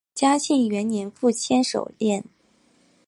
[0.15, 2.23] 嘉庆元年赴千叟宴。